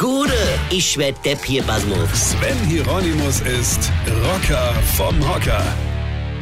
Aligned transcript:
Gude, 0.00 0.32
ich 0.70 0.96
werd 0.96 1.22
Depp 1.26 1.44
hier, 1.44 1.62
Basmus. 1.62 2.30
Sven 2.30 2.56
Hieronymus 2.66 3.42
ist 3.42 3.92
Rocker 4.24 4.72
vom 4.96 5.14
Hocker. 5.28 5.62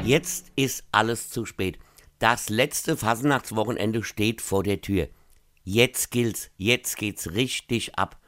Jetzt 0.04 0.52
ist 0.54 0.84
alles 0.92 1.28
zu 1.28 1.44
spät. 1.44 1.76
Das 2.20 2.50
letzte 2.50 2.96
Fasnachtswochenende 2.96 4.04
steht 4.04 4.42
vor 4.42 4.62
der 4.62 4.80
Tür. 4.80 5.08
Jetzt 5.64 6.12
gilt's, 6.12 6.52
jetzt 6.56 6.98
geht's 6.98 7.32
richtig 7.32 7.98
ab. 7.98 8.20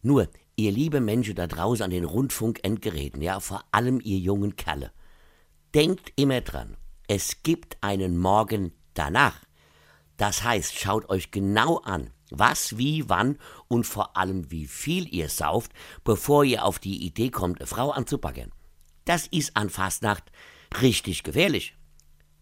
Nur, 0.00 0.28
ihr 0.54 0.70
liebe 0.70 1.00
Menschen 1.00 1.34
da 1.34 1.48
draußen 1.48 1.82
an 1.82 1.90
den 1.90 2.04
Rundfunkendgeräten, 2.04 3.20
ja, 3.20 3.40
vor 3.40 3.64
allem 3.72 4.00
ihr 4.00 4.18
jungen 4.18 4.54
Kerle, 4.54 4.92
denkt 5.74 6.12
immer 6.14 6.40
dran, 6.40 6.76
es 7.08 7.42
gibt 7.42 7.78
einen 7.80 8.16
Morgen 8.16 8.70
danach. 8.94 9.42
Das 10.16 10.44
heißt, 10.44 10.78
schaut 10.78 11.08
euch 11.08 11.32
genau 11.32 11.78
an, 11.78 12.12
was, 12.30 12.78
wie, 12.78 13.08
wann 13.08 13.38
und 13.68 13.84
vor 13.84 14.16
allem 14.16 14.50
wie 14.50 14.66
viel 14.66 15.12
ihr 15.12 15.28
sauft, 15.28 15.72
bevor 16.04 16.44
ihr 16.44 16.64
auf 16.64 16.78
die 16.78 17.04
Idee 17.04 17.30
kommt, 17.30 17.60
eine 17.60 17.66
Frau 17.66 17.90
anzubaggern. 17.90 18.52
Das 19.04 19.26
ist 19.26 19.56
an 19.56 19.70
Fastnacht 19.70 20.24
richtig 20.82 21.22
gefährlich. 21.22 21.74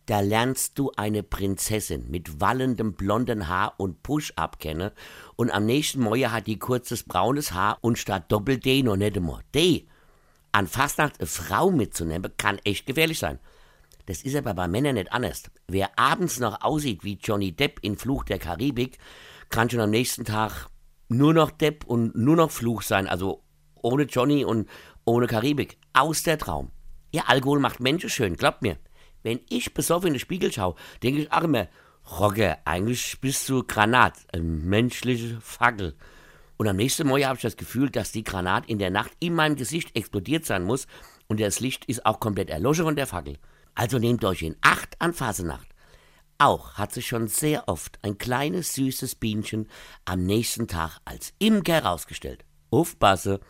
Da 0.06 0.20
lernst 0.20 0.78
du 0.78 0.92
eine 0.96 1.24
Prinzessin 1.24 2.08
mit 2.08 2.40
wallendem 2.40 2.94
blonden 2.94 3.48
Haar 3.48 3.74
und 3.78 4.04
Push-Up 4.04 4.60
kennen 4.60 4.92
und 5.34 5.50
am 5.50 5.66
nächsten 5.66 6.00
Morgen 6.00 6.30
hat 6.30 6.46
die 6.46 6.60
kurzes 6.60 7.02
braunes 7.02 7.52
Haar 7.52 7.78
und 7.80 7.98
statt 7.98 8.30
Doppel-D 8.30 8.84
noch 8.84 8.96
nicht 8.96 9.16
einmal 9.16 9.42
D. 9.52 9.88
An 10.52 10.68
Fastnacht 10.68 11.18
eine 11.18 11.26
Frau 11.26 11.72
mitzunehmen 11.72 12.32
kann 12.36 12.58
echt 12.64 12.86
gefährlich 12.86 13.18
sein. 13.18 13.40
Das 14.06 14.22
ist 14.22 14.36
aber 14.36 14.54
bei 14.54 14.68
Männern 14.68 14.94
nicht 14.94 15.12
anders. 15.12 15.50
Wer 15.66 15.98
abends 15.98 16.38
noch 16.38 16.62
aussieht 16.62 17.02
wie 17.04 17.18
Johnny 17.20 17.52
Depp 17.52 17.80
in 17.82 17.96
Fluch 17.96 18.24
der 18.24 18.38
Karibik, 18.38 18.98
kann 19.50 19.68
schon 19.68 19.80
am 19.80 19.90
nächsten 19.90 20.24
Tag 20.24 20.68
nur 21.08 21.34
noch 21.34 21.50
Depp 21.50 21.84
und 21.84 22.16
nur 22.16 22.36
noch 22.36 22.50
Fluch 22.50 22.82
sein. 22.82 23.08
Also 23.08 23.42
ohne 23.74 24.04
Johnny 24.04 24.44
und 24.44 24.68
ohne 25.04 25.26
Karibik. 25.26 25.78
Aus 25.92 26.22
der 26.22 26.38
Traum. 26.38 26.70
Ja, 27.12 27.24
Alkohol 27.26 27.58
macht 27.58 27.80
Menschen 27.80 28.10
schön, 28.10 28.36
glaubt 28.36 28.62
mir. 28.62 28.76
Wenn 29.22 29.40
ich 29.48 29.74
besoffen 29.74 30.08
in 30.08 30.14
den 30.14 30.20
Spiegel 30.20 30.52
schaue, 30.52 30.76
denke 31.02 31.22
ich 31.22 31.32
auch 31.32 31.42
immer, 31.42 31.68
Rogge, 32.18 32.58
eigentlich 32.64 33.20
bist 33.20 33.48
du 33.48 33.64
Granat, 33.64 34.14
eine 34.32 34.42
menschliche 34.42 35.40
Fackel. 35.40 35.96
Und 36.56 36.68
am 36.68 36.76
nächsten 36.76 37.08
Morgen 37.08 37.26
habe 37.26 37.36
ich 37.36 37.42
das 37.42 37.56
Gefühl, 37.56 37.90
dass 37.90 38.12
die 38.12 38.22
Granat 38.22 38.68
in 38.68 38.78
der 38.78 38.90
Nacht 38.90 39.12
in 39.18 39.34
meinem 39.34 39.56
Gesicht 39.56 39.96
explodiert 39.96 40.44
sein 40.44 40.62
muss 40.62 40.86
und 41.26 41.40
das 41.40 41.60
Licht 41.60 41.84
ist 41.86 42.06
auch 42.06 42.20
komplett 42.20 42.50
erloschen 42.50 42.84
von 42.84 42.96
der 42.96 43.06
Fackel. 43.06 43.38
Also 43.76 43.98
nehmt 43.98 44.24
euch 44.24 44.42
in 44.42 44.56
Acht 44.62 45.00
an 45.00 45.12
Fasenacht. 45.12 45.68
Auch 46.38 46.74
hat 46.74 46.92
sich 46.92 47.06
schon 47.06 47.28
sehr 47.28 47.68
oft 47.68 47.98
ein 48.02 48.18
kleines 48.18 48.74
süßes 48.74 49.14
Bienchen 49.14 49.68
am 50.04 50.24
nächsten 50.24 50.66
Tag 50.66 50.98
als 51.04 51.32
Imker 51.38 51.74
herausgestellt. 51.74 52.44
Aufpasse! 52.70 53.40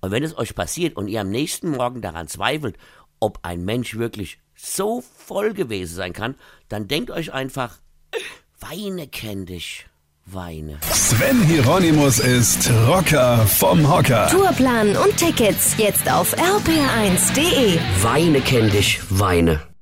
Und 0.00 0.10
wenn 0.10 0.22
es 0.22 0.36
euch 0.36 0.54
passiert 0.54 0.96
und 0.96 1.08
ihr 1.08 1.20
am 1.20 1.30
nächsten 1.30 1.70
Morgen 1.70 2.02
daran 2.02 2.28
zweifelt, 2.28 2.76
ob 3.20 3.38
ein 3.42 3.64
Mensch 3.64 3.96
wirklich 3.96 4.38
so 4.54 5.02
voll 5.16 5.54
gewesen 5.54 5.94
sein 5.94 6.12
kann, 6.12 6.34
dann 6.68 6.88
denkt 6.88 7.10
euch 7.10 7.32
einfach, 7.32 7.78
Weine 8.60 9.08
kenn 9.08 9.46
dich, 9.46 9.86
Weine. 10.26 10.78
Sven 10.90 11.42
Hieronymus 11.42 12.18
ist 12.18 12.70
Rocker 12.86 13.46
vom 13.46 13.86
Hocker. 13.90 14.28
Tourplan 14.28 14.96
und 14.96 15.16
Tickets 15.16 15.76
jetzt 15.78 16.10
auf 16.10 16.34
rpr1.de. 16.36 17.78
Weine 18.02 18.40
kenn 18.40 18.70
dich, 18.70 19.00
Weine. 19.10 19.73